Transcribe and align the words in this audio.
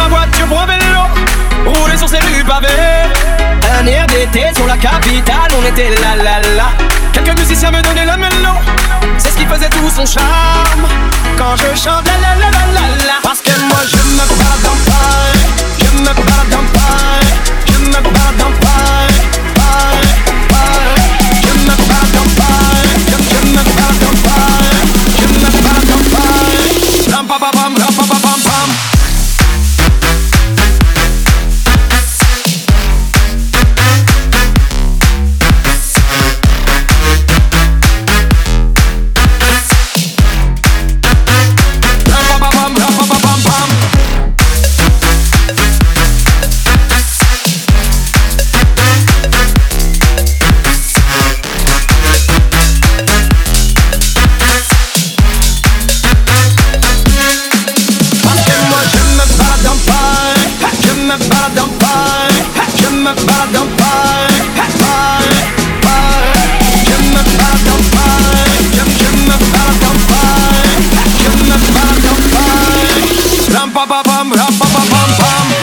ma 0.00 0.08
voiture 0.08 0.46
pour 0.46 0.60
un 0.60 0.66
vélo, 0.66 1.02
rouler 1.66 1.96
sur 1.96 2.08
ces 2.08 2.18
rues 2.18 2.44
pavées. 2.44 2.66
Un 3.78 3.86
air 3.86 4.06
d'été 4.06 4.46
sur 4.54 4.66
la 4.66 4.76
capitale, 4.76 5.50
on 5.58 5.64
était 5.66 5.90
là 5.90 6.16
là 6.16 6.40
là. 6.56 6.68
Quelques 7.12 7.38
musiciens 7.38 7.70
me 7.70 7.82
donnaient 7.82 8.04
la 8.04 8.16
mélo, 8.16 8.54
c'est 9.18 9.30
ce 9.30 9.36
qui 9.36 9.46
faisait 9.46 9.68
tout 9.68 9.90
son 9.94 10.06
charme. 10.06 10.86
Quand 11.36 11.56
je 11.56 11.68
chante 11.78 12.04
la 12.06 12.16
la 12.24 12.34
la 12.42 12.50
la 12.50 12.64
la 12.76 12.86
la, 13.06 13.16
parce 13.22 13.40
que 13.40 13.50
moi 13.68 13.80
je 13.90 13.99
pam, 74.10 74.32
rap, 74.32 74.52
pam, 74.58 74.86
pam, 74.90 75.08
pam. 75.18 75.59